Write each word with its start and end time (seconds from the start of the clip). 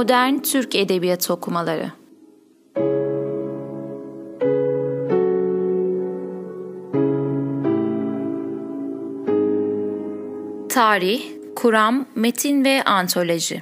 Modern 0.00 0.38
Türk 0.38 0.74
Edebiyatı 0.74 1.32
Okumaları. 1.32 1.92
Tarih, 10.68 11.22
Kuram, 11.56 12.06
Metin 12.14 12.64
ve 12.64 12.84
Antoloji. 12.84 13.60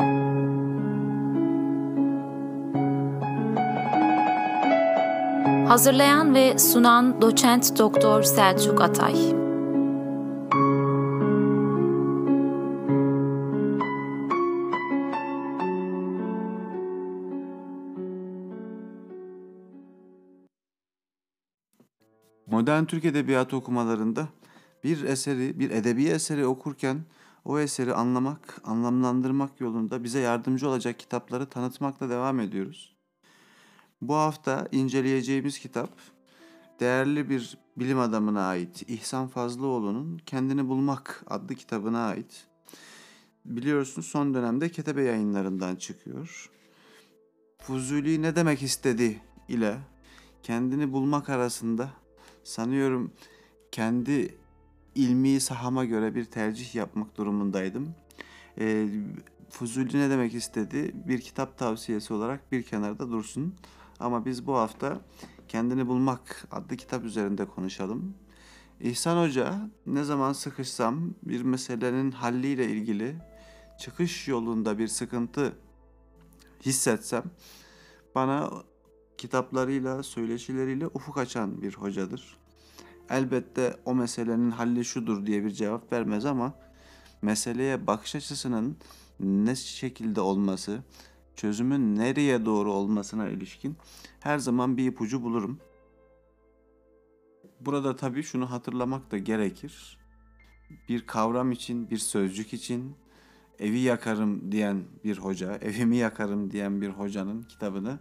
Hazırlayan 5.69 6.35
ve 6.35 6.59
sunan 6.59 7.23
Doçent 7.23 7.79
Doktor 7.79 8.23
Selçuk 8.23 8.81
Atay 8.81 9.38
Modern 22.59 22.85
Türk 22.85 23.05
Edebiyatı 23.05 23.57
okumalarında 23.57 24.29
bir 24.85 25.05
eseri, 25.05 25.61
bir 25.61 25.71
edebi 25.71 26.05
eseri 26.05 26.47
okurken 26.47 27.05
o 27.45 27.59
eseri 27.59 27.95
anlamak, 27.95 28.61
anlamlandırmak 28.65 29.61
yolunda 29.61 30.05
bize 30.05 30.21
yardımcı 30.21 30.69
olacak 30.69 30.99
kitapları 30.99 31.47
tanıtmakla 31.47 32.11
devam 32.11 32.41
ediyoruz. 32.41 32.97
Bu 34.03 34.15
hafta 34.15 34.69
inceleyeceğimiz 34.73 35.59
kitap 35.59 35.91
değerli 36.81 37.31
bir 37.31 37.59
bilim 37.77 37.99
adamına 37.99 38.49
ait 38.49 38.91
İhsan 38.91 39.29
Fazlıoğlu'nun 39.29 40.19
Kendini 40.27 40.69
Bulmak 40.69 41.25
adlı 41.27 41.55
kitabına 41.55 42.07
ait. 42.07 42.47
Biliyorsunuz 43.45 44.07
son 44.07 44.35
dönemde 44.35 44.69
Ketebe 44.69 45.03
yayınlarından 45.03 45.77
çıkıyor. 45.77 46.51
Fuzuli 47.59 48.23
ne 48.23 48.37
demek 48.37 48.63
istedi 48.63 49.21
ile 49.49 49.79
kendini 50.43 50.93
bulmak 50.93 51.29
arasında 51.29 51.91
sanıyorum 52.49 53.13
kendi 53.73 54.35
ilmi 54.95 55.41
sahama 55.41 55.85
göre 55.85 56.15
bir 56.15 56.25
tercih 56.25 56.75
yapmak 56.75 57.17
durumundaydım. 57.17 57.95
E, 58.59 58.89
Fuzuli 59.51 59.99
ne 59.99 60.11
demek 60.11 60.35
istedi? 60.35 60.93
Bir 60.95 61.21
kitap 61.21 61.59
tavsiyesi 61.59 62.15
olarak 62.15 62.53
bir 62.53 62.63
kenarda 62.63 63.11
dursun. 63.11 63.55
Ama 64.01 64.25
biz 64.25 64.47
bu 64.47 64.57
hafta 64.57 65.01
Kendini 65.49 65.87
Bulmak 65.87 66.47
adlı 66.51 66.77
kitap 66.77 67.05
üzerinde 67.05 67.45
konuşalım. 67.45 68.15
İhsan 68.81 69.23
Hoca 69.23 69.71
ne 69.87 70.05
zaman 70.05 70.33
sıkışsam 70.33 71.15
bir 71.23 71.43
meselenin 71.43 72.11
halliyle 72.11 72.67
ilgili 72.67 73.17
çıkış 73.79 74.29
yolunda 74.29 74.79
bir 74.79 74.89
sıkıntı 74.89 75.53
hissetsem 76.67 77.25
bana 78.15 78.51
kitaplarıyla, 79.19 80.03
söyleşileriyle 80.03 80.87
ufuk 80.87 81.19
açan 81.19 81.63
bir 81.63 81.75
hocadır. 81.75 82.39
Elbette 83.11 83.77
o 83.85 83.95
meselenin 83.95 84.51
halli 84.51 84.85
şudur 84.85 85.27
diye 85.27 85.45
bir 85.45 85.51
cevap 85.51 85.93
vermez 85.93 86.27
ama 86.27 86.55
meseleye 87.23 87.87
bakış 87.87 88.15
açısının 88.15 88.77
ne 89.21 89.57
şekilde 89.57 90.21
olması, 90.21 90.79
çözümün 91.37 91.97
nereye 91.97 92.47
doğru 92.47 92.73
olmasına 92.73 93.29
ilişkin 93.29 93.77
her 94.21 94.39
zaman 94.39 94.77
bir 94.77 94.87
ipucu 94.87 95.23
bulurum. 95.23 95.61
Burada 97.61 97.97
tabii 97.97 98.23
şunu 98.23 98.51
hatırlamak 98.51 99.11
da 99.11 99.19
gerekir. 99.19 99.99
Bir 100.89 101.07
kavram 101.07 101.53
için, 101.53 101.91
bir 101.91 101.99
sözcük 101.99 102.53
için 102.53 102.97
evi 103.59 103.79
yakarım 103.79 104.53
diyen 104.53 104.85
bir 105.05 105.19
hoca, 105.19 105.57
evimi 105.57 105.97
yakarım 105.97 106.51
diyen 106.51 106.81
bir 106.81 106.89
hocanın 106.89 107.43
kitabını 107.43 108.01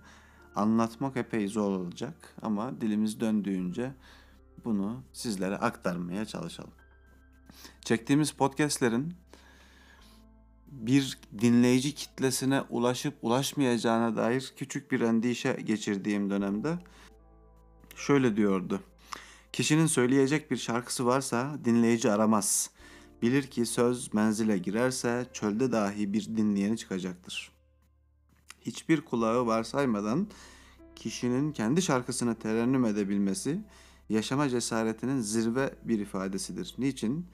anlatmak 0.58 1.18
epey 1.18 1.48
zor 1.48 1.72
olacak 1.72 2.36
ama 2.42 2.82
dilimiz 2.82 3.20
döndüğünce 3.20 3.94
bunu 4.66 5.04
sizlere 5.14 5.58
aktarmaya 5.58 6.26
çalışalım. 6.26 6.74
Çektiğimiz 7.82 8.32
podcastlerin 8.32 9.14
bir 10.68 11.20
dinleyici 11.42 11.96
kitlesine 11.96 12.62
ulaşıp 12.62 13.14
ulaşmayacağına 13.22 14.16
dair 14.16 14.54
küçük 14.58 14.92
bir 14.92 15.02
endişe 15.02 15.54
geçirdiğim 15.54 16.30
dönemde 16.30 16.80
şöyle 17.96 18.36
diyordu. 18.36 18.82
Kişinin 19.54 19.86
söyleyecek 19.86 20.52
bir 20.52 20.58
şarkısı 20.58 21.06
varsa 21.06 21.60
dinleyici 21.66 22.12
aramaz. 22.12 22.70
Bilir 23.22 23.48
ki 23.48 23.66
söz 23.66 24.14
menzile 24.14 24.58
girerse 24.58 25.26
çölde 25.34 25.72
dahi 25.72 26.14
bir 26.14 26.26
dinleyeni 26.26 26.78
çıkacaktır. 26.78 27.57
Hiçbir 28.68 29.02
kulağı 29.02 29.46
varsaymadan 29.46 30.28
kişinin 30.96 31.52
kendi 31.52 31.82
şarkısını 31.82 32.36
terennüm 32.36 32.86
edebilmesi 32.86 33.60
yaşama 34.10 34.50
cesaretinin 34.50 35.22
zirve 35.22 35.76
bir 35.84 36.00
ifadesidir. 36.00 36.76
Niçin? 36.78 37.26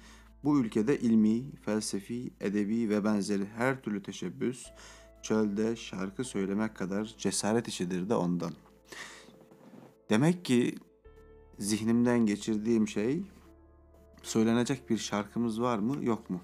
Bu 0.43 0.59
ülkede 0.59 0.99
ilmi, 0.99 1.55
felsefi, 1.65 2.33
edebi 2.39 2.89
ve 2.89 3.03
benzeri 3.03 3.45
her 3.45 3.81
türlü 3.81 4.03
teşebbüs 4.03 4.65
çölde 5.21 5.75
şarkı 5.75 6.23
söylemek 6.23 6.75
kadar 6.75 7.15
cesaret 7.17 7.67
işidir 7.67 8.09
de 8.09 8.15
ondan. 8.15 8.53
Demek 10.09 10.45
ki 10.45 10.75
zihnimden 11.59 12.25
geçirdiğim 12.25 12.87
şey 12.87 13.23
söylenecek 14.23 14.89
bir 14.89 14.97
şarkımız 14.97 15.61
var 15.61 15.77
mı 15.77 16.05
yok 16.05 16.29
mu? 16.29 16.41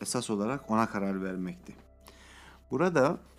Esas 0.00 0.30
olarak 0.30 0.70
ona 0.70 0.90
karar 0.90 1.22
vermekti. 1.22 1.74
Burada 2.70 3.29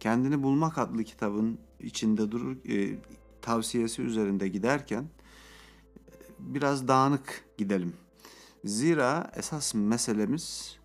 Kendini 0.00 0.42
Bulmak 0.42 0.78
adlı 0.78 1.04
kitabın 1.04 1.58
içinde 1.80 2.32
durur 2.32 2.56
e, 2.68 2.98
tavsiyesi 3.42 4.02
üzerinde 4.02 4.48
giderken 4.48 5.04
biraz 6.38 6.88
dağınık 6.88 7.44
gidelim. 7.58 7.92
Zira 8.64 9.30
esas 9.36 9.74
meselemiz 9.74 10.76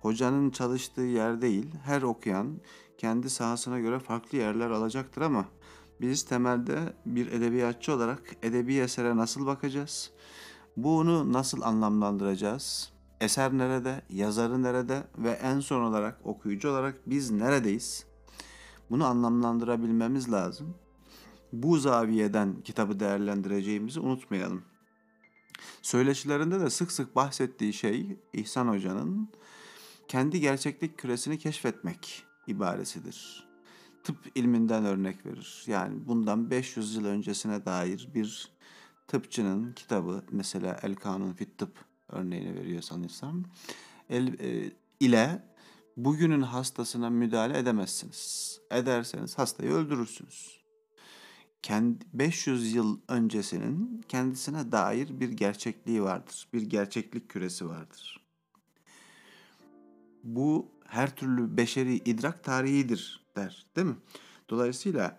hocanın 0.00 0.50
çalıştığı 0.50 1.00
yer 1.00 1.42
değil. 1.42 1.66
Her 1.84 2.02
okuyan 2.02 2.60
kendi 2.98 3.30
sahasına 3.30 3.80
göre 3.80 3.98
farklı 3.98 4.38
yerler 4.38 4.70
alacaktır 4.70 5.22
ama 5.22 5.44
biz 6.00 6.22
temelde 6.22 6.78
bir 7.06 7.32
edebiyatçı 7.32 7.94
olarak 7.94 8.22
edebi 8.42 8.76
esere 8.76 9.16
nasıl 9.16 9.46
bakacağız? 9.46 10.10
Bunu 10.76 11.32
nasıl 11.32 11.62
anlamlandıracağız? 11.62 12.92
Eser 13.20 13.52
nerede, 13.52 14.02
yazarı 14.10 14.62
nerede 14.62 15.02
ve 15.18 15.30
en 15.30 15.60
son 15.60 15.80
olarak 15.80 16.20
okuyucu 16.24 16.70
olarak 16.70 16.94
biz 17.06 17.30
neredeyiz? 17.30 18.11
Bunu 18.92 19.04
anlamlandırabilmemiz 19.06 20.32
lazım. 20.32 20.74
Bu 21.52 21.78
zaviyeden 21.78 22.62
kitabı 22.64 23.00
değerlendireceğimizi 23.00 24.00
unutmayalım. 24.00 24.62
Söyleşilerinde 25.82 26.60
de 26.60 26.70
sık 26.70 26.92
sık 26.92 27.16
bahsettiği 27.16 27.72
şey 27.72 28.16
İhsan 28.32 28.68
Hoca'nın 28.68 29.28
kendi 30.08 30.40
gerçeklik 30.40 30.98
küresini 30.98 31.38
keşfetmek 31.38 32.24
ibaresidir. 32.46 33.48
Tıp 34.04 34.16
ilminden 34.34 34.84
örnek 34.84 35.26
verir. 35.26 35.64
Yani 35.66 36.06
bundan 36.06 36.50
500 36.50 36.94
yıl 36.94 37.04
öncesine 37.04 37.64
dair 37.64 38.08
bir 38.14 38.52
tıpçının 39.08 39.72
kitabı 39.72 40.24
mesela 40.30 40.80
El 40.82 40.94
Kanun 40.94 41.32
Fit 41.32 41.58
Tıp 41.58 41.84
örneğini 42.08 42.54
veriyor 42.54 42.82
sanırsam. 42.82 43.44
El, 44.10 44.40
e, 44.40 44.72
ile 45.00 45.51
bugünün 45.96 46.42
hastasına 46.42 47.10
müdahale 47.10 47.58
edemezsiniz. 47.58 48.60
Ederseniz 48.70 49.38
hastayı 49.38 49.70
öldürürsünüz 49.70 50.62
kendi 51.62 52.04
500 52.12 52.74
yıl 52.74 53.00
öncesinin 53.08 54.04
kendisine 54.08 54.72
dair 54.72 55.20
bir 55.20 55.28
gerçekliği 55.28 56.02
vardır. 56.02 56.48
Bir 56.52 56.62
gerçeklik 56.62 57.28
küresi 57.28 57.68
vardır. 57.68 58.20
Bu 60.24 60.68
her 60.86 61.16
türlü 61.16 61.56
beşeri 61.56 61.94
idrak 61.94 62.44
tarihidir 62.44 63.26
der, 63.36 63.66
değil 63.76 63.86
mi? 63.86 63.96
Dolayısıyla 64.50 65.18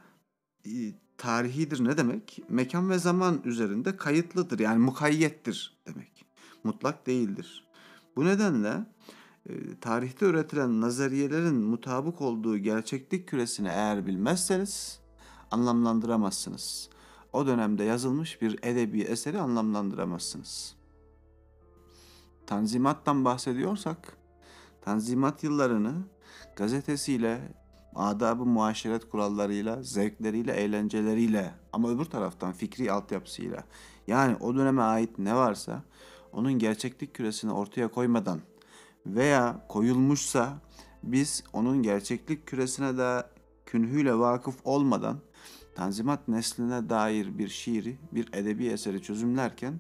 e, 0.66 0.72
tarihidir 1.18 1.84
ne 1.84 1.98
demek? 1.98 2.40
Mekan 2.50 2.90
ve 2.90 3.00
zaman 3.00 3.42
üzerinde 3.46 3.98
kayıtlıdır. 3.98 4.60
Yani 4.60 4.80
mukayyettir 4.80 5.78
demek. 5.88 6.26
Mutlak 6.64 7.08
değildir. 7.08 7.68
Bu 8.16 8.26
nedenle 8.26 8.86
tarihte 9.82 10.26
üretilen 10.26 10.82
nazariyelerin 10.82 11.56
mutabık 11.56 12.22
olduğu 12.22 12.58
gerçeklik 12.58 13.28
küresini 13.28 13.68
eğer 13.68 14.08
bilmezseniz 14.08 15.00
anlamlandıramazsınız. 15.52 16.90
O 17.34 17.48
dönemde 17.48 17.84
yazılmış 17.84 18.42
bir 18.42 18.60
edebi 18.64 19.02
eseri 19.02 19.40
anlamlandıramazsınız. 19.40 20.76
Tanzimattan 22.48 23.26
bahsediyorsak, 23.26 24.18
Tanzimat 24.82 25.44
yıllarını 25.44 25.94
gazetesiyle, 26.56 27.54
adabı 27.96 28.46
muaşeret 28.46 29.10
kurallarıyla, 29.10 29.84
zevkleriyle, 29.84 30.52
eğlenceleriyle 30.52 31.54
ama 31.74 31.90
öbür 31.90 32.06
taraftan 32.06 32.52
fikri 32.54 32.92
altyapısıyla 32.92 33.64
yani 34.08 34.36
o 34.36 34.56
döneme 34.56 34.82
ait 34.82 35.20
ne 35.20 35.36
varsa 35.36 35.84
onun 36.32 36.54
gerçeklik 36.54 37.14
küresini 37.14 37.52
ortaya 37.52 37.88
koymadan 37.88 38.40
veya 39.06 39.66
koyulmuşsa 39.70 40.58
biz 41.04 41.44
onun 41.54 41.84
gerçeklik 41.84 42.48
küresine 42.48 42.98
de 42.98 43.28
künhüyle 43.66 44.20
vakıf 44.20 44.56
olmadan 44.64 45.20
Tanzimat 45.76 46.28
nesline 46.28 46.90
dair 46.90 47.38
bir 47.38 47.48
şiiri, 47.48 47.98
bir 48.12 48.34
edebi 48.34 48.66
eseri 48.68 49.02
çözümlerken 49.02 49.80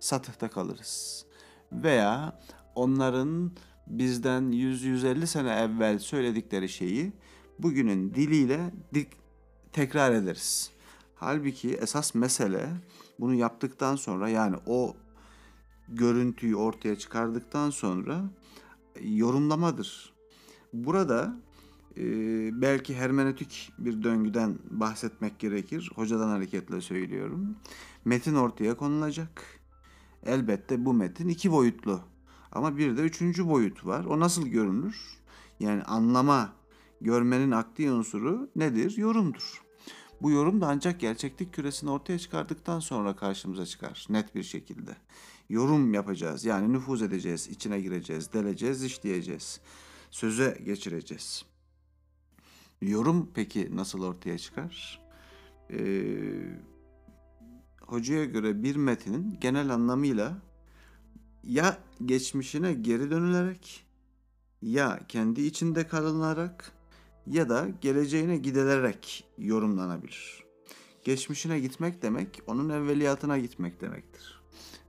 satıhta 0.00 0.50
kalırız. 0.50 1.24
Veya 1.72 2.40
onların 2.74 3.52
bizden 3.86 4.42
100-150 4.42 5.26
sene 5.26 5.50
evvel 5.50 5.98
söyledikleri 5.98 6.68
şeyi 6.68 7.12
bugünün 7.58 8.14
diliyle 8.14 8.70
dik, 8.94 9.08
tekrar 9.72 10.12
ederiz. 10.12 10.70
Halbuki 11.14 11.74
esas 11.74 12.14
mesele 12.14 12.68
bunu 13.20 13.34
yaptıktan 13.34 13.96
sonra 13.96 14.28
yani 14.28 14.56
o 14.66 14.96
görüntüyü 15.88 16.56
ortaya 16.56 16.98
çıkardıktan 16.98 17.70
sonra 17.70 18.24
yorumlamadır. 19.02 20.14
Burada 20.72 21.36
e, 21.96 22.02
belki 22.60 22.94
hermenötik 22.94 23.72
bir 23.78 24.02
döngüden 24.02 24.58
bahsetmek 24.70 25.38
gerekir. 25.38 25.90
Hocadan 25.94 26.28
hareketle 26.28 26.80
söylüyorum. 26.80 27.56
Metin 28.04 28.34
ortaya 28.34 28.76
konulacak. 28.76 29.60
Elbette 30.26 30.84
bu 30.84 30.94
metin 30.94 31.28
iki 31.28 31.52
boyutlu. 31.52 32.00
Ama 32.52 32.76
bir 32.76 32.96
de 32.96 33.02
üçüncü 33.02 33.48
boyut 33.48 33.86
var. 33.86 34.04
O 34.04 34.20
nasıl 34.20 34.46
görünür? 34.46 34.96
Yani 35.60 35.82
anlama, 35.82 36.52
görmenin 37.00 37.50
akli 37.50 37.92
unsuru 37.92 38.50
nedir? 38.56 38.96
Yorumdur. 38.96 39.62
Bu 40.22 40.30
yorum 40.30 40.60
da 40.60 40.68
ancak 40.68 41.00
gerçeklik 41.00 41.54
küresini 41.54 41.90
ortaya 41.90 42.18
çıkardıktan 42.18 42.80
sonra 42.80 43.16
karşımıza 43.16 43.66
çıkar 43.66 44.06
net 44.08 44.34
bir 44.34 44.42
şekilde. 44.42 44.96
Yorum 45.48 45.94
yapacağız 45.94 46.44
yani 46.44 46.72
nüfuz 46.72 47.02
edeceğiz, 47.02 47.48
içine 47.48 47.80
gireceğiz, 47.80 48.32
deleceğiz, 48.32 48.84
işleyeceğiz, 48.84 49.60
söze 50.10 50.58
geçireceğiz. 50.64 51.44
Yorum 52.82 53.30
peki 53.34 53.76
nasıl 53.76 54.02
ortaya 54.02 54.38
çıkar? 54.38 55.00
Ee, 55.70 56.58
hocaya 57.80 58.24
göre 58.24 58.62
bir 58.62 58.76
metinin 58.76 59.38
genel 59.40 59.70
anlamıyla 59.70 60.42
ya 61.44 61.78
geçmişine 62.04 62.72
geri 62.72 63.10
dönülerek 63.10 63.86
ya 64.62 65.00
kendi 65.08 65.42
içinde 65.42 65.88
kalınarak 65.88 66.72
ya 67.26 67.48
da 67.48 67.68
geleceğine 67.80 68.36
gidilerek 68.36 69.24
yorumlanabilir. 69.38 70.44
Geçmişine 71.04 71.60
gitmek 71.60 72.02
demek 72.02 72.42
onun 72.46 72.68
evveliyatına 72.68 73.38
gitmek 73.38 73.80
demektir. 73.80 74.43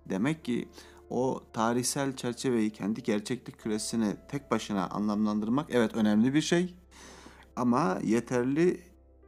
Demek 0.09 0.45
ki 0.45 0.69
o 1.09 1.43
tarihsel 1.53 2.15
çerçeveyi 2.15 2.69
kendi 2.69 3.03
gerçeklik 3.03 3.59
küresini 3.59 4.15
tek 4.27 4.51
başına 4.51 4.87
anlamlandırmak 4.87 5.67
evet 5.69 5.95
önemli 5.95 6.33
bir 6.33 6.41
şey 6.41 6.75
ama 7.55 7.99
yeterli 8.03 8.81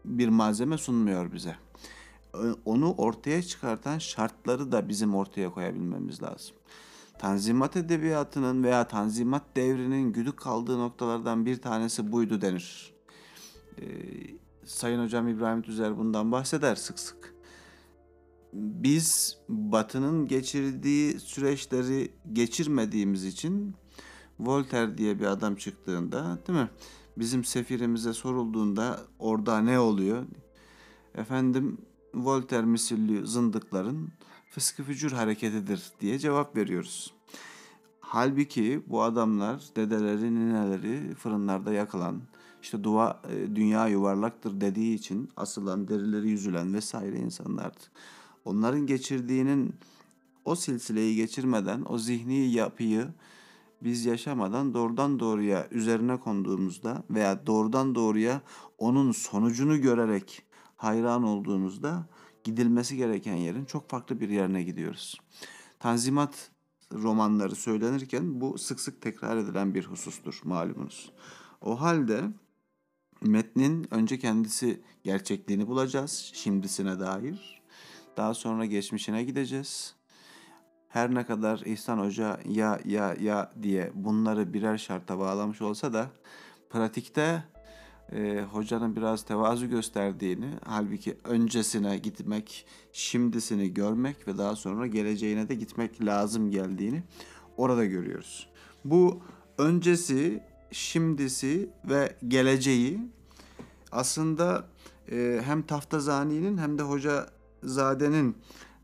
bir 0.05 0.27
malzeme 0.29 0.77
sunmuyor 0.77 1.33
bize. 1.33 1.55
Onu 2.65 2.93
ortaya 2.93 3.43
çıkartan 3.43 3.97
şartları 3.97 4.71
da 4.71 4.89
bizim 4.89 5.15
ortaya 5.15 5.51
koyabilmemiz 5.51 6.23
lazım. 6.23 6.55
Tanzimat 7.19 7.75
edebiyatının 7.75 8.63
veya 8.63 8.87
Tanzimat 8.87 9.43
devrinin 9.55 10.13
güdük 10.13 10.37
kaldığı 10.37 10.79
noktalardan 10.79 11.45
bir 11.45 11.61
tanesi 11.61 12.11
buydu 12.11 12.41
denir. 12.41 12.93
Ee, 13.81 13.85
Sayın 14.65 15.03
Hocam 15.03 15.27
İbrahim 15.27 15.61
Tüzer 15.61 15.97
bundan 15.97 16.31
bahseder 16.31 16.75
sık 16.75 16.99
sık. 16.99 17.36
Biz 18.53 19.37
Batı'nın 19.49 20.27
geçirdiği 20.27 21.19
süreçleri 21.19 22.11
geçirmediğimiz 22.33 23.25
için 23.25 23.75
Voltaire 24.39 24.97
diye 24.97 25.19
bir 25.19 25.25
adam 25.25 25.55
çıktığında 25.55 26.39
değil 26.47 26.59
mi? 26.59 26.69
Bizim 27.17 27.43
sefirimize 27.43 28.13
sorulduğunda 28.13 28.99
orada 29.19 29.59
ne 29.59 29.79
oluyor? 29.79 30.25
Efendim 31.15 31.77
Voltaire 32.13 32.65
misilli 32.65 33.27
zındıkların 33.27 34.09
fıskı 34.49 34.83
fücur 34.83 35.11
hareketidir 35.11 35.91
diye 35.99 36.19
cevap 36.19 36.55
veriyoruz. 36.55 37.13
Halbuki 37.99 38.83
bu 38.87 39.01
adamlar 39.01 39.63
dedeleri, 39.75 40.35
nineleri 40.35 41.15
fırınlarda 41.15 41.73
yakılan, 41.73 42.21
işte 42.61 42.83
dua, 42.83 43.21
e, 43.29 43.55
dünya 43.55 43.87
yuvarlaktır 43.87 44.61
dediği 44.61 44.95
için 44.95 45.29
asılan, 45.35 45.87
derileri 45.87 46.29
yüzülen 46.29 46.73
vesaire 46.73 47.17
insanlardı. 47.17 47.79
Onların 48.47 48.85
geçirdiğinin 48.85 49.75
o 50.45 50.55
silsileyi 50.55 51.15
geçirmeden 51.15 51.83
o 51.89 51.97
zihni 51.97 52.51
yapıyı 52.51 53.07
biz 53.83 54.05
yaşamadan 54.05 54.73
doğrudan 54.73 55.19
doğruya 55.19 55.67
üzerine 55.71 56.19
konduğumuzda 56.19 57.03
veya 57.09 57.47
doğrudan 57.47 57.95
doğruya 57.95 58.41
onun 58.77 59.11
sonucunu 59.11 59.81
görerek 59.81 60.43
hayran 60.75 61.23
olduğumuzda 61.23 62.07
gidilmesi 62.43 62.97
gereken 62.97 63.35
yerin 63.35 63.65
çok 63.65 63.89
farklı 63.89 64.19
bir 64.19 64.29
yerine 64.29 64.63
gidiyoruz. 64.63 65.21
Tanzimat 65.79 66.51
romanları 66.93 67.55
söylenirken 67.55 68.41
bu 68.41 68.57
sık 68.57 68.79
sık 68.79 69.01
tekrar 69.01 69.37
edilen 69.37 69.73
bir 69.73 69.85
husustur 69.85 70.41
malumunuz. 70.43 71.11
O 71.61 71.81
halde 71.81 72.23
metnin 73.21 73.93
önce 73.93 74.19
kendisi 74.19 74.81
gerçekliğini 75.03 75.67
bulacağız 75.67 76.31
şimdisine 76.33 76.99
dair. 76.99 77.56
Daha 78.17 78.33
sonra 78.33 78.65
geçmişine 78.65 79.23
gideceğiz. 79.23 79.95
Her 80.89 81.15
ne 81.15 81.25
kadar 81.25 81.59
İhsan 81.59 81.97
Hoca 81.97 82.39
ya 82.49 82.79
ya 82.85 83.15
ya 83.19 83.51
diye 83.61 83.91
bunları 83.93 84.53
birer 84.53 84.77
şarta 84.77 85.19
bağlamış 85.19 85.61
olsa 85.61 85.93
da 85.93 86.09
pratikte 86.69 87.43
e, 88.11 88.45
hocanın 88.51 88.95
biraz 88.95 89.23
tevazu 89.23 89.69
gösterdiğini, 89.69 90.49
halbuki 90.65 91.17
öncesine 91.23 91.97
gitmek, 91.97 92.65
şimdisini 92.93 93.73
görmek 93.73 94.27
ve 94.27 94.37
daha 94.37 94.55
sonra 94.55 94.87
geleceğine 94.87 95.49
de 95.49 95.55
gitmek 95.55 96.05
lazım 96.05 96.51
geldiğini 96.51 97.03
orada 97.57 97.85
görüyoruz. 97.85 98.49
Bu 98.85 99.21
öncesi, 99.57 100.43
şimdisi 100.71 101.69
ve 101.85 102.15
geleceği 102.27 102.99
aslında 103.91 104.67
e, 105.11 105.41
hem 105.43 105.61
Taftazani'nin 105.61 106.57
hem 106.57 106.77
de 106.77 106.83
Hoca 106.83 107.36
Zade'nin 107.63 108.37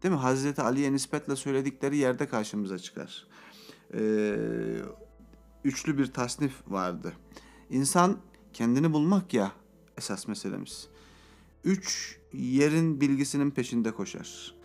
değil 0.03 0.13
mi 0.13 0.19
Hazreti 0.19 0.61
Ali'ye 0.61 0.93
nispetle 0.93 1.35
söyledikleri 1.35 1.97
yerde 1.97 2.27
karşımıza 2.27 2.79
çıkar. 2.79 3.27
E, 3.93 4.35
üçlü 5.63 5.97
bir 5.97 6.13
tasnif 6.13 6.53
vardı. 6.67 7.13
İnsan 7.69 8.17
kendini 8.53 8.93
bulmak 8.93 9.33
ya 9.33 9.51
esas 9.97 10.27
meselemiz. 10.27 10.87
Üç 11.63 12.19
yerin 12.33 13.01
bilgisinin 13.01 13.51
peşinde 13.51 13.91
koşar. 13.91 14.55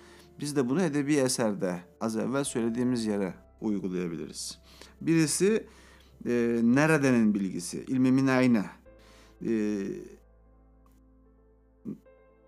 Biz 0.40 0.56
de 0.56 0.68
bunu 0.68 0.82
edebi 0.82 1.14
eserde 1.16 1.80
az 2.00 2.16
evvel 2.16 2.44
söylediğimiz 2.44 3.06
yere 3.06 3.34
uygulayabiliriz. 3.60 4.58
Birisi 5.00 5.66
e, 6.26 6.60
neredenin 6.62 7.34
bilgisi, 7.34 7.84
ilmi 7.88 8.12
min 8.12 8.26
ayne. 8.26 8.64
E, 9.46 9.52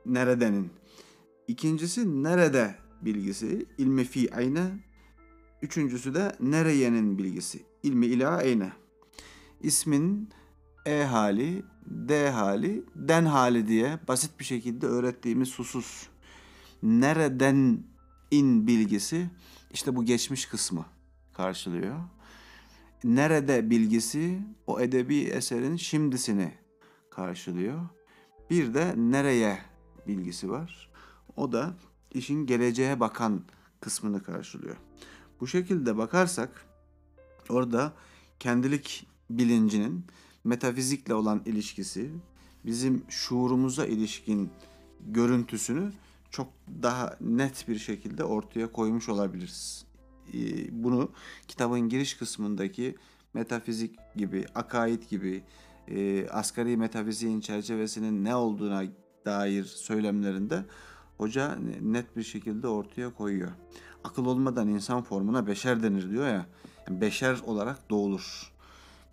neredenin. 0.06 0.70
İkincisi 1.50 2.22
nerede 2.22 2.74
bilgisi, 3.02 3.66
ilmi 3.78 4.04
fi 4.04 4.34
ayne. 4.34 4.70
Üçüncüsü 5.62 6.14
de 6.14 6.32
nereyenin 6.40 7.18
bilgisi, 7.18 7.62
ilmi 7.82 8.06
ila 8.06 8.36
ayne. 8.36 8.72
İsmin 9.60 10.28
e 10.86 11.04
hali, 11.04 11.62
D 11.86 12.30
hali, 12.30 12.84
den 12.94 13.24
hali 13.24 13.68
diye 13.68 13.98
basit 14.08 14.40
bir 14.40 14.44
şekilde 14.44 14.86
öğrettiğimiz 14.86 15.58
husus. 15.58 16.06
Nereden 16.82 17.84
in 18.30 18.66
bilgisi 18.66 19.30
işte 19.72 19.96
bu 19.96 20.04
geçmiş 20.04 20.46
kısmı 20.46 20.86
karşılıyor. 21.32 21.96
Nerede 23.04 23.70
bilgisi 23.70 24.38
o 24.66 24.80
edebi 24.80 25.20
eserin 25.20 25.76
şimdisini 25.76 26.52
karşılıyor. 27.10 27.80
Bir 28.50 28.74
de 28.74 28.94
nereye 28.96 29.58
bilgisi 30.06 30.50
var. 30.50 30.89
O 31.36 31.52
da 31.52 31.74
işin 32.14 32.46
geleceğe 32.46 33.00
bakan 33.00 33.42
kısmını 33.80 34.22
karşılıyor. 34.22 34.76
Bu 35.40 35.46
şekilde 35.46 35.96
bakarsak 35.96 36.66
orada 37.48 37.92
kendilik 38.38 39.06
bilincinin 39.30 40.04
metafizikle 40.44 41.14
olan 41.14 41.42
ilişkisi, 41.46 42.10
bizim 42.66 43.04
şuurumuza 43.08 43.86
ilişkin 43.86 44.50
görüntüsünü 45.06 45.92
çok 46.30 46.48
daha 46.82 47.16
net 47.20 47.68
bir 47.68 47.78
şekilde 47.78 48.24
ortaya 48.24 48.72
koymuş 48.72 49.08
olabiliriz. 49.08 49.84
Ee, 50.34 50.82
bunu 50.84 51.12
kitabın 51.48 51.80
giriş 51.80 52.14
kısmındaki 52.14 52.96
metafizik 53.34 53.96
gibi, 54.16 54.46
akaid 54.54 55.02
gibi, 55.10 55.42
e, 55.88 56.28
asgari 56.28 56.76
metafiziğin 56.76 57.40
çerçevesinin 57.40 58.24
ne 58.24 58.34
olduğuna 58.34 58.84
dair 59.24 59.64
söylemlerinde 59.64 60.64
hoca 61.20 61.58
net 61.82 62.16
bir 62.16 62.22
şekilde 62.22 62.68
ortaya 62.68 63.14
koyuyor. 63.14 63.50
Akıl 64.04 64.26
olmadan 64.26 64.68
insan 64.68 65.02
formuna 65.02 65.46
beşer 65.46 65.82
denir 65.82 66.10
diyor 66.10 66.28
ya. 66.28 66.46
Beşer 66.88 67.38
olarak 67.46 67.90
doğulur. 67.90 68.52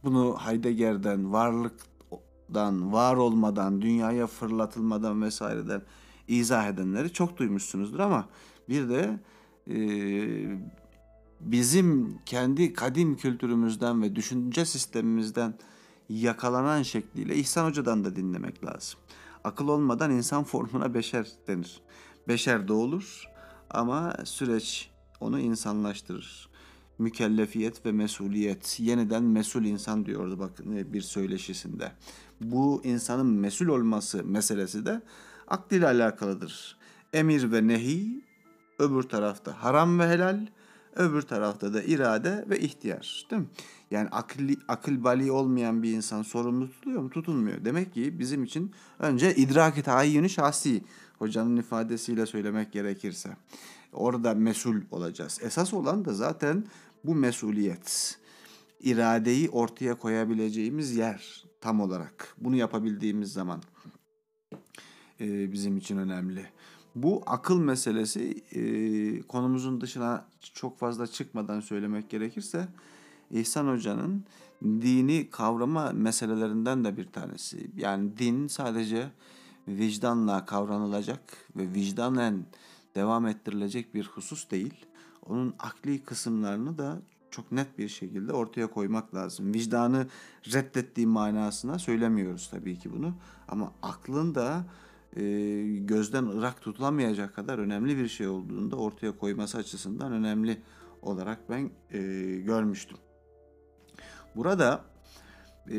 Bunu 0.03 0.37
Heidegger'den 0.45 1.33
varlık 1.33 1.73
yoktan, 2.47 2.93
var 2.93 3.15
olmadan, 3.15 3.81
dünyaya 3.81 4.27
fırlatılmadan 4.27 5.21
vesaireden 5.21 5.81
izah 6.27 6.67
edenleri 6.67 7.13
çok 7.13 7.37
duymuşsunuzdur 7.37 7.99
ama 7.99 8.27
bir 8.69 8.89
de 8.89 9.19
e, 9.69 9.77
bizim 11.41 12.19
kendi 12.25 12.73
kadim 12.73 13.17
kültürümüzden 13.17 14.01
ve 14.01 14.15
düşünce 14.15 14.65
sistemimizden 14.65 15.53
yakalanan 16.09 16.83
şekliyle 16.83 17.35
İhsan 17.35 17.65
Hoca'dan 17.65 18.05
da 18.05 18.15
dinlemek 18.15 18.65
lazım. 18.65 18.99
Akıl 19.47 19.67
olmadan 19.67 20.11
insan 20.11 20.43
formuna 20.43 20.93
beşer 20.93 21.27
denir. 21.47 21.81
Beşer 22.27 22.67
doğulur 22.67 23.29
ama 23.69 24.13
süreç 24.23 24.91
onu 25.19 25.39
insanlaştırır. 25.39 26.49
Mükellefiyet 26.99 27.85
ve 27.85 27.91
mesuliyet. 27.91 28.79
Yeniden 28.79 29.23
mesul 29.23 29.63
insan 29.65 30.05
diyordu 30.05 30.39
bakın 30.39 30.93
bir 30.93 31.01
söyleşisinde. 31.01 31.91
Bu 32.41 32.81
insanın 32.83 33.25
mesul 33.25 33.67
olması 33.67 34.23
meselesi 34.23 34.85
de 34.85 35.01
akliyle 35.47 35.87
alakalıdır. 35.87 36.77
Emir 37.13 37.51
ve 37.51 37.67
nehi 37.67 38.25
öbür 38.79 39.03
tarafta 39.03 39.63
haram 39.63 39.99
ve 39.99 40.07
helal, 40.07 40.47
öbür 40.97 41.21
tarafta 41.21 41.73
da 41.73 41.83
irade 41.83 42.45
ve 42.49 42.59
ihtiyar. 42.59 43.27
Değil 43.31 43.41
mi? 43.41 43.47
Yani 43.91 44.09
akıl, 44.11 44.49
akıl 44.67 45.03
bali 45.03 45.31
olmayan 45.31 45.83
bir 45.83 45.93
insan 45.93 46.21
sorumlu 46.21 46.69
tutuluyor 46.71 47.01
mu? 47.01 47.09
Tutulmuyor. 47.09 47.65
Demek 47.65 47.93
ki 47.93 48.19
bizim 48.19 48.43
için 48.43 48.71
önce 48.99 49.35
idrak-ı 49.35 49.83
tahayyünü 49.83 50.29
şahsi 50.29 50.81
hocanın 51.19 51.57
ifadesiyle 51.57 52.25
söylemek 52.25 52.71
gerekirse. 52.71 53.37
Orada 53.93 54.33
mesul 54.33 54.81
olacağız. 54.91 55.39
Esas 55.43 55.73
olan 55.73 56.05
da 56.05 56.13
zaten 56.13 56.63
bu 57.03 57.15
mesuliyet. 57.15 58.19
İradeyi 58.79 59.49
ortaya 59.49 59.95
koyabileceğimiz 59.95 60.95
yer 60.95 61.45
tam 61.61 61.81
olarak. 61.81 62.35
Bunu 62.37 62.55
yapabildiğimiz 62.55 63.33
zaman 63.33 63.61
bizim 65.19 65.77
için 65.77 65.97
önemli. 65.97 66.45
Bu 67.03 67.23
akıl 67.25 67.59
meselesi 67.59 68.43
e, 68.51 69.21
konumuzun 69.21 69.81
dışına 69.81 70.25
çok 70.53 70.79
fazla 70.79 71.07
çıkmadan 71.07 71.59
söylemek 71.59 72.09
gerekirse 72.09 72.67
İhsan 73.31 73.67
Hoca'nın 73.67 74.23
dini 74.63 75.29
kavrama 75.29 75.91
meselelerinden 75.91 76.83
de 76.85 76.97
bir 76.97 77.07
tanesi. 77.07 77.71
Yani 77.77 78.17
din 78.17 78.47
sadece 78.47 79.09
vicdanla 79.67 80.45
kavranılacak 80.45 81.19
ve 81.55 81.73
vicdanen 81.73 82.45
devam 82.95 83.27
ettirilecek 83.27 83.93
bir 83.93 84.05
husus 84.05 84.51
değil. 84.51 84.85
Onun 85.25 85.53
akli 85.59 86.03
kısımlarını 86.03 86.77
da 86.77 87.01
çok 87.31 87.51
net 87.51 87.77
bir 87.77 87.89
şekilde 87.89 88.33
ortaya 88.33 88.67
koymak 88.67 89.15
lazım. 89.15 89.53
Vicdanı 89.53 90.07
reddettiği 90.53 91.07
manasına 91.07 91.79
söylemiyoruz 91.79 92.49
tabii 92.51 92.79
ki 92.79 92.93
bunu. 92.93 93.13
Ama 93.47 93.71
aklın 93.81 94.35
da 94.35 94.65
gözden 95.77 96.25
ırak 96.25 96.61
tutulamayacak 96.61 97.35
kadar 97.35 97.59
önemli 97.59 97.97
bir 97.97 98.07
şey 98.07 98.27
olduğunu 98.27 98.71
da 98.71 98.75
ortaya 98.75 99.17
koyması 99.17 99.57
açısından 99.57 100.11
önemli 100.11 100.61
olarak 101.01 101.49
ben 101.49 101.69
e, 101.91 101.99
görmüştüm. 102.45 102.97
Burada 104.35 104.85
e, 105.71 105.77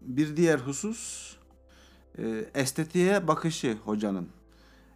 bir 0.00 0.36
diğer 0.36 0.58
husus 0.58 1.32
e, 2.18 2.44
estetiğe 2.54 3.28
bakışı 3.28 3.78
hocanın. 3.84 4.28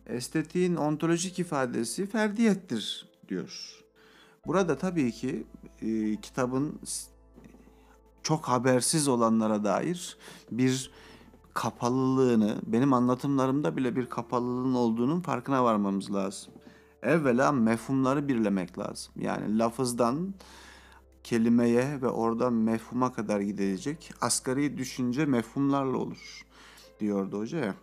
Estetiğin 0.06 0.76
ontolojik 0.76 1.38
ifadesi 1.38 2.06
ferdiyettir 2.06 3.08
diyor. 3.28 3.80
Burada 4.46 4.78
tabii 4.78 5.12
ki 5.12 5.46
e, 5.82 6.16
kitabın 6.16 6.80
çok 8.22 8.44
habersiz 8.44 9.08
olanlara 9.08 9.64
dair 9.64 10.16
bir 10.50 10.90
kapalılığını, 11.54 12.60
benim 12.66 12.92
anlatımlarımda 12.92 13.76
bile 13.76 13.96
bir 13.96 14.06
kapalılığın 14.06 14.74
olduğunun 14.74 15.20
farkına 15.20 15.64
varmamız 15.64 16.14
lazım. 16.14 16.52
Evvela 17.02 17.52
mefhumları 17.52 18.28
birlemek 18.28 18.78
lazım. 18.78 19.12
Yani 19.16 19.58
lafızdan 19.58 20.34
kelimeye 21.24 22.02
ve 22.02 22.08
oradan 22.08 22.52
mefhuma 22.52 23.12
kadar 23.12 23.40
gidecek 23.40 24.12
asgari 24.20 24.78
düşünce 24.78 25.26
mefhumlarla 25.26 25.96
olur 25.96 26.46
diyordu 27.00 27.38
hoca 27.38 27.58
ya. 27.58 27.74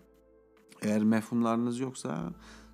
Eğer 0.81 1.03
mefhumlarınız 1.03 1.79
yoksa 1.79 2.33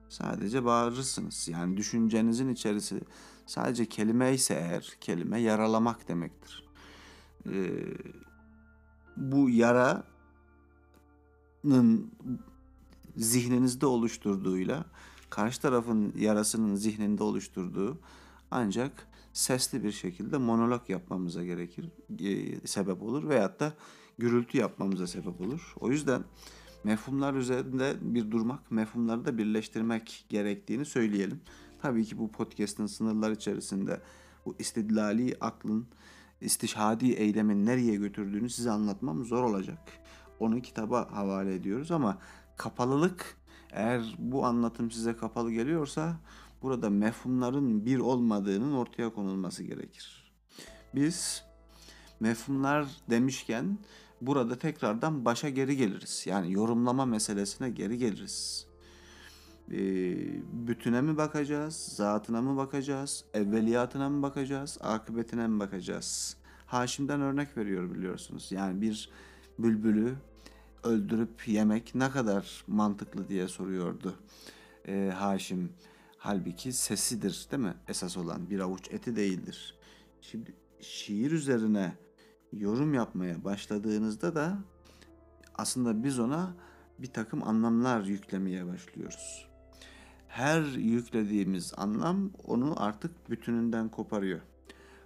sadece 0.09 0.65
bağırırsınız. 0.65 1.47
Yani 1.47 1.77
düşüncenizin 1.77 2.49
içerisi 2.49 3.01
sadece 3.45 3.85
kelime 3.85 4.33
ise 4.33 4.53
eğer 4.53 4.97
kelime 5.01 5.41
yaralamak 5.41 6.07
demektir. 6.07 6.67
Ee, 7.49 7.83
bu 9.17 9.49
yaranın 11.63 12.11
zihninizde 13.17 13.85
oluşturduğuyla 13.85 14.85
karşı 15.29 15.61
tarafın 15.61 16.13
yarasının 16.17 16.75
zihninde 16.75 17.23
oluşturduğu 17.23 17.99
ancak 18.51 19.07
sesli 19.33 19.83
bir 19.83 19.91
şekilde 19.91 20.37
monolog 20.37 20.89
yapmamıza 20.89 21.43
gerekir, 21.43 21.89
e, 22.19 22.67
sebep 22.67 23.01
olur 23.01 23.29
veyahut 23.29 23.59
da 23.59 23.73
gürültü 24.17 24.57
yapmamıza 24.57 25.07
sebep 25.07 25.41
olur. 25.41 25.73
O 25.79 25.89
yüzden 25.89 26.23
mefhumlar 26.83 27.33
üzerinde 27.33 27.95
bir 28.01 28.31
durmak, 28.31 28.71
mefhumları 28.71 29.25
da 29.25 29.37
birleştirmek 29.37 30.25
gerektiğini 30.29 30.85
söyleyelim. 30.85 31.41
Tabii 31.81 32.05
ki 32.05 32.17
bu 32.17 32.31
podcast'ın 32.31 32.85
sınırlar 32.85 33.31
içerisinde 33.31 34.01
bu 34.45 34.55
istidlali 34.59 35.37
aklın, 35.41 35.87
istişhadi 36.41 37.11
eylemin 37.11 37.65
nereye 37.65 37.95
götürdüğünü 37.95 38.49
size 38.49 38.71
anlatmam 38.71 39.25
zor 39.25 39.43
olacak. 39.43 39.79
Onu 40.39 40.61
kitaba 40.61 41.09
havale 41.11 41.55
ediyoruz 41.55 41.91
ama 41.91 42.17
kapalılık 42.57 43.37
eğer 43.71 44.15
bu 44.19 44.45
anlatım 44.45 44.91
size 44.91 45.15
kapalı 45.15 45.51
geliyorsa 45.51 46.15
burada 46.61 46.89
mefhumların 46.89 47.85
bir 47.85 47.99
olmadığının 47.99 48.73
ortaya 48.73 49.13
konulması 49.13 49.63
gerekir. 49.63 50.33
Biz 50.95 51.43
mefhumlar 52.19 52.87
demişken 53.09 53.77
burada 54.21 54.59
tekrardan 54.59 55.25
başa 55.25 55.49
geri 55.49 55.77
geliriz. 55.77 56.23
Yani 56.27 56.53
yorumlama 56.53 57.05
meselesine 57.05 57.69
geri 57.69 57.97
geliriz. 57.97 58.67
Ee, 59.71 59.75
bütüne 60.67 61.01
mi 61.01 61.17
bakacağız, 61.17 61.75
zatına 61.75 62.41
mı 62.41 62.57
bakacağız, 62.57 63.25
evveliyatına 63.33 64.09
mı 64.09 64.21
bakacağız, 64.21 64.77
akıbetine 64.81 65.47
mi 65.47 65.59
bakacağız? 65.59 66.37
Haşim'den 66.65 67.21
örnek 67.21 67.57
veriyor 67.57 67.95
biliyorsunuz. 67.95 68.51
Yani 68.51 68.81
bir 68.81 69.09
bülbülü 69.59 70.15
öldürüp 70.83 71.47
yemek 71.47 71.95
ne 71.95 72.09
kadar 72.09 72.63
mantıklı 72.67 73.27
diye 73.29 73.47
soruyordu 73.47 74.15
ee, 74.87 75.11
Haşim. 75.15 75.73
Halbuki 76.17 76.73
sesidir 76.73 77.47
değil 77.51 77.63
mi? 77.63 77.73
Esas 77.87 78.17
olan 78.17 78.49
bir 78.49 78.59
avuç 78.59 78.91
eti 78.91 79.15
değildir. 79.15 79.75
Şimdi 80.21 80.53
şiir 80.79 81.31
üzerine 81.31 81.93
yorum 82.53 82.93
yapmaya 82.93 83.43
başladığınızda 83.43 84.35
da 84.35 84.57
aslında 85.55 86.03
biz 86.03 86.19
ona 86.19 86.55
bir 86.99 87.07
takım 87.07 87.43
anlamlar 87.43 88.03
yüklemeye 88.03 88.67
başlıyoruz. 88.67 89.47
Her 90.27 90.61
yüklediğimiz 90.63 91.73
anlam 91.77 92.31
onu 92.47 92.83
artık 92.83 93.29
bütününden 93.29 93.89
koparıyor 93.89 94.39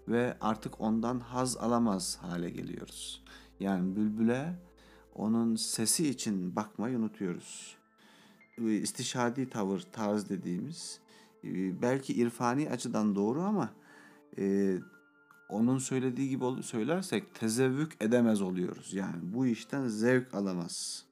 ve 0.07 0.37
artık 0.41 0.81
ondan 0.81 1.19
haz 1.19 1.57
alamaz 1.57 2.17
hale 2.21 2.49
geliyoruz. 2.49 3.23
Yani 3.59 3.95
bülbüle 3.95 4.53
onun 5.15 5.55
sesi 5.55 6.09
için 6.09 6.55
bakmayı 6.55 6.97
unutuyoruz. 6.97 7.77
İstişadi 8.57 9.49
tavır, 9.49 9.79
tarz 9.91 10.29
dediğimiz 10.29 10.99
belki 11.81 12.13
irfani 12.13 12.69
açıdan 12.69 13.15
doğru 13.15 13.41
ama 13.41 13.73
e, 14.37 14.77
onun 15.49 15.77
söylediği 15.77 16.29
gibi 16.29 16.63
söylersek 16.63 17.35
tezevvük 17.35 17.91
edemez 17.99 18.41
oluyoruz. 18.41 18.93
Yani 18.93 19.19
bu 19.21 19.45
işten 19.45 19.87
zevk 19.87 20.33
alamaz 20.33 21.05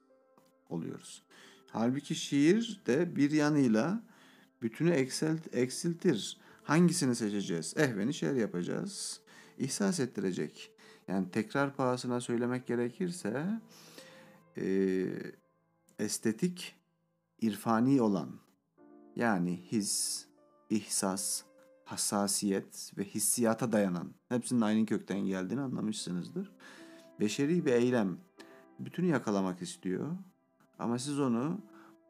oluyoruz. 0.68 1.22
Halbuki 1.70 2.14
şiir 2.14 2.80
de 2.86 3.16
bir 3.16 3.30
yanıyla 3.30 4.02
bütünü 4.62 4.90
eksilt, 4.90 5.54
eksiltir. 5.54 6.38
Hangisini 6.64 7.14
seçeceğiz? 7.16 7.74
Ehveni 7.76 8.14
şer 8.14 8.34
yapacağız. 8.34 9.20
İhsas 9.58 10.00
ettirecek. 10.00 10.70
Yani 11.08 11.30
tekrar 11.30 11.76
pahasına 11.76 12.20
söylemek 12.20 12.66
gerekirse 12.66 13.60
e, 14.58 15.06
estetik, 15.98 16.74
irfani 17.40 18.02
olan 18.02 18.30
yani 19.16 19.60
his, 19.72 20.24
ihsas, 20.70 21.42
hassasiyet 21.84 22.92
ve 22.98 23.04
hissiyata 23.04 23.72
dayanan, 23.72 24.10
hepsinin 24.28 24.60
aynı 24.60 24.86
kökten 24.86 25.20
geldiğini 25.20 25.60
anlamışsınızdır. 25.60 26.52
Beşeri 27.20 27.66
bir 27.66 27.72
eylem 27.72 28.18
bütünü 28.78 29.06
yakalamak 29.06 29.62
istiyor 29.62 30.06
ama 30.78 30.98
siz 30.98 31.20
onu 31.20 31.60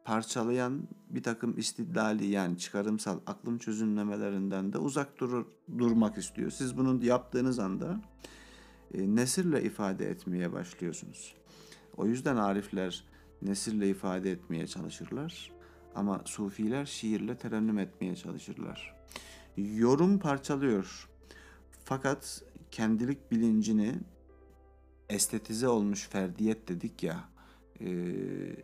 parçalayan 0.05 0.87
bir 1.09 1.23
takım 1.23 1.57
istidlali 1.57 2.25
yani 2.25 2.57
çıkarımsal 2.57 3.19
aklım 3.27 3.57
çözümlemelerinden 3.57 4.73
de 4.73 4.77
uzak 4.77 5.19
durur, 5.19 5.45
durmak 5.77 6.17
istiyor. 6.17 6.51
Siz 6.51 6.77
bunu 6.77 7.05
yaptığınız 7.05 7.59
anda 7.59 8.01
nesirle 8.93 9.63
ifade 9.63 10.09
etmeye 10.09 10.53
başlıyorsunuz. 10.53 11.35
O 11.97 12.05
yüzden 12.05 12.35
arifler 12.35 13.03
nesirle 13.41 13.89
ifade 13.89 14.31
etmeye 14.31 14.67
çalışırlar 14.67 15.51
ama 15.95 16.21
sufiler 16.25 16.85
şiirle 16.85 17.37
terennüm 17.37 17.79
etmeye 17.79 18.15
çalışırlar. 18.15 18.95
Yorum 19.57 20.19
parçalıyor. 20.19 21.09
Fakat 21.83 22.43
kendilik 22.71 23.31
bilincini 23.31 23.95
estetize 25.09 25.67
olmuş 25.67 26.07
ferdiyet 26.07 26.67
dedik 26.67 27.03
ya. 27.03 27.29
E, 27.81 27.89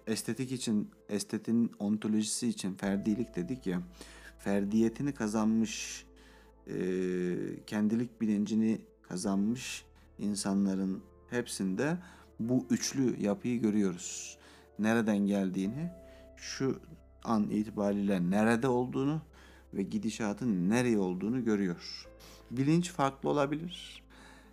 estetik 0.07 0.51
için, 0.51 0.91
estetin 1.09 1.71
ontolojisi 1.79 2.47
için 2.47 2.73
ferdilik 2.73 3.35
dedik 3.35 3.67
ya. 3.67 3.81
Ferdiyetini 4.39 5.13
kazanmış, 5.13 6.05
e, 6.67 6.75
kendilik 7.67 8.21
bilincini 8.21 8.81
kazanmış 9.01 9.85
insanların 10.23 11.03
hepsinde 11.29 11.97
bu 12.39 12.65
üçlü 12.69 13.21
yapıyı 13.23 13.61
görüyoruz. 13.61 14.37
Nereden 14.79 15.17
geldiğini, 15.17 15.91
şu 16.37 16.79
an 17.23 17.49
itibariyle 17.49 18.29
nerede 18.29 18.67
olduğunu 18.67 19.21
ve 19.73 19.83
gidişatın 19.83 20.69
nereye 20.69 20.99
olduğunu 20.99 21.43
görüyor. 21.43 22.07
Bilinç 22.51 22.91
farklı 22.91 23.29
olabilir. 23.29 24.03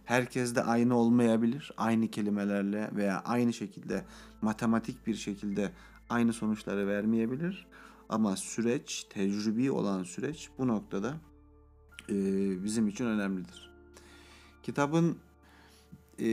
Herkes 0.04 0.54
de 0.54 0.62
aynı 0.62 0.96
olmayabilir. 0.96 1.72
Aynı 1.76 2.08
kelimelerle 2.08 2.90
veya 2.96 3.22
aynı 3.24 3.52
şekilde 3.52 4.04
matematik 4.42 5.06
bir 5.06 5.14
şekilde 5.14 5.72
aynı 6.08 6.32
sonuçları 6.32 6.86
vermeyebilir. 6.86 7.66
Ama 8.08 8.36
süreç, 8.36 9.06
tecrübi 9.10 9.70
olan 9.70 10.02
süreç 10.02 10.50
bu 10.58 10.68
noktada 10.68 11.14
bizim 12.64 12.88
için 12.88 13.06
önemlidir. 13.06 13.70
Kitabın 14.62 15.18
e, 16.20 16.26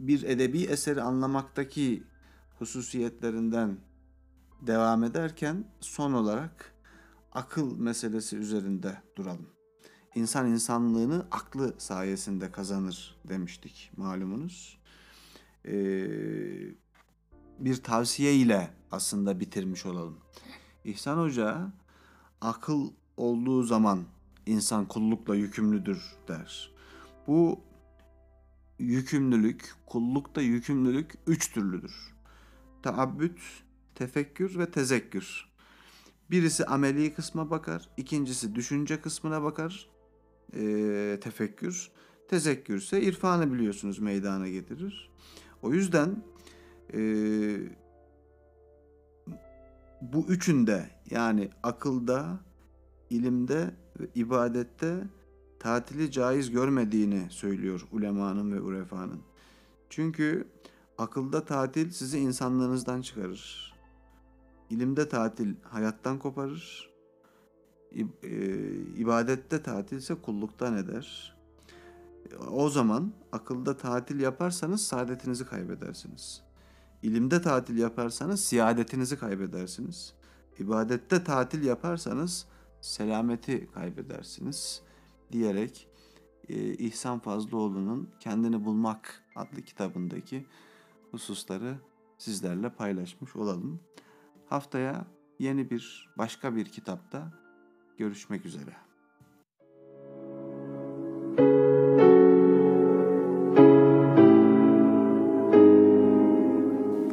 bir 0.00 0.22
edebi 0.22 0.64
eseri 0.64 1.02
anlamaktaki 1.02 2.02
hususiyetlerinden 2.58 3.76
devam 4.60 5.04
ederken 5.04 5.64
son 5.80 6.12
olarak 6.12 6.74
akıl 7.32 7.78
meselesi 7.78 8.36
üzerinde 8.36 9.02
duralım. 9.16 9.46
İnsan 10.14 10.46
insanlığını 10.46 11.26
aklı 11.30 11.74
sayesinde 11.78 12.52
kazanır 12.52 13.16
demiştik 13.28 13.92
malumunuz. 13.96 14.80
Ee, 15.66 16.08
bir 17.58 17.76
tavsiye 17.82 18.34
ile 18.34 18.70
aslında 18.90 19.40
bitirmiş 19.40 19.86
olalım. 19.86 20.18
İhsan 20.84 21.18
Hoca 21.18 21.72
akıl 22.40 22.90
olduğu 23.16 23.62
zaman 23.62 24.04
insan 24.46 24.88
kullukla 24.88 25.34
yükümlüdür 25.34 26.16
der. 26.28 26.79
Bu 27.26 27.60
yükümlülük, 28.78 29.74
kullukta 29.86 30.40
yükümlülük 30.40 31.14
üç 31.26 31.52
türlüdür. 31.52 32.14
Taabbüt, 32.82 33.40
tefekkür 33.94 34.58
ve 34.58 34.70
tezekkür. 34.70 35.50
Birisi 36.30 36.64
ameli 36.66 37.14
kısma 37.14 37.50
bakar, 37.50 37.88
ikincisi 37.96 38.54
düşünce 38.54 39.00
kısmına 39.00 39.42
bakar, 39.42 39.88
e, 40.54 41.18
tefekkür. 41.20 41.90
Tezekkür 42.28 42.76
ise 42.76 43.02
irfanı 43.02 43.52
biliyorsunuz 43.52 43.98
meydana 43.98 44.48
getirir. 44.48 45.10
O 45.62 45.72
yüzden 45.72 46.24
e, 46.94 47.00
bu 50.00 50.26
üçünde 50.28 50.90
yani 51.10 51.50
akılda, 51.62 52.40
ilimde 53.10 53.74
ve 54.00 54.06
ibadette 54.14 55.04
tatili 55.60 56.10
caiz 56.10 56.50
görmediğini 56.50 57.26
söylüyor 57.30 57.86
ulemanın 57.92 58.52
ve 58.52 58.60
urefanın. 58.60 59.20
Çünkü 59.90 60.48
akılda 60.98 61.44
tatil 61.44 61.90
sizi 61.90 62.18
insanlığınızdan 62.18 63.02
çıkarır. 63.02 63.74
İlimde 64.70 65.08
tatil 65.08 65.54
hayattan 65.62 66.18
koparır. 66.18 66.90
E, 67.92 68.02
ibadette 68.96 69.62
tatil 69.62 69.96
ise 69.96 70.14
kulluktan 70.14 70.76
eder. 70.76 71.36
O 72.50 72.70
zaman 72.70 73.12
akılda 73.32 73.76
tatil 73.76 74.20
yaparsanız 74.20 74.86
saadetinizi 74.86 75.46
kaybedersiniz. 75.46 76.42
İlimde 77.02 77.42
tatil 77.42 77.78
yaparsanız 77.78 78.44
siadetinizi 78.44 79.18
kaybedersiniz. 79.18 80.14
İbadette 80.58 81.24
tatil 81.24 81.64
yaparsanız 81.64 82.46
selameti 82.80 83.68
kaybedersiniz 83.74 84.82
diyerek 85.32 85.88
e, 86.48 86.54
İhsan 86.74 87.18
Fazlıoğlu'nun 87.18 88.10
Kendini 88.20 88.64
Bulmak 88.64 89.24
adlı 89.36 89.62
kitabındaki 89.62 90.46
hususları 91.10 91.74
sizlerle 92.18 92.70
paylaşmış 92.70 93.36
olalım. 93.36 93.80
Haftaya 94.46 95.06
yeni 95.38 95.70
bir 95.70 96.08
başka 96.18 96.56
bir 96.56 96.64
kitapta 96.64 97.32
görüşmek 97.98 98.46
üzere. 98.46 98.76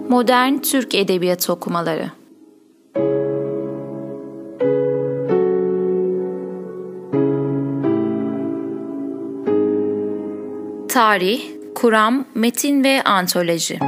Modern 0.09 0.57
Türk 0.57 0.95
Edebiyatı 0.95 1.53
Okumaları 1.53 2.11
Tarih, 10.97 11.41
Kuram, 11.75 12.25
Metin 12.35 12.83
ve 12.83 13.03
Antoloji. 13.03 13.79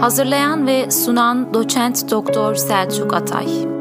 Hazırlayan 0.00 0.66
ve 0.66 0.90
sunan 0.90 1.54
Doçent 1.54 2.10
Doktor 2.10 2.54
Selçuk 2.54 3.14
Atay 3.14 3.77